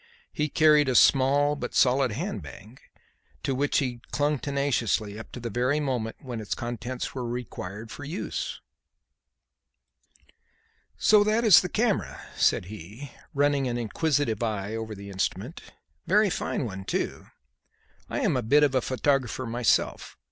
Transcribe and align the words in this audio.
He 0.33 0.49
carried 0.49 0.89
a 0.89 0.95
small 0.95 1.55
but 1.55 1.75
solid 1.75 2.11
hand 2.13 2.41
bag, 2.41 2.81
to 3.43 3.53
which 3.53 3.77
he 3.77 4.01
clung 4.11 4.39
tenaciously 4.39 5.19
up 5.19 5.31
to 5.31 5.39
the 5.39 5.51
very 5.51 5.79
moment 5.79 6.15
when 6.21 6.41
its 6.41 6.55
contents 6.55 7.13
were 7.13 7.23
required 7.29 7.91
for 7.91 8.03
use. 8.03 8.61
"So 10.97 11.23
that 11.25 11.43
is 11.43 11.61
the 11.61 11.69
camera," 11.69 12.19
said 12.35 12.65
he, 12.65 13.11
running 13.35 13.67
an 13.67 13.77
inquisitive 13.77 14.41
eye 14.41 14.75
over 14.75 14.95
the 14.95 15.11
instrument. 15.11 15.61
"Very 16.07 16.31
fine 16.31 16.65
one, 16.65 16.83
too; 16.83 17.27
I 18.09 18.21
am 18.21 18.35
a 18.35 18.41
bit 18.41 18.63
of 18.63 18.73
a 18.73 18.81
photographer 18.81 19.45
myself. 19.45 20.17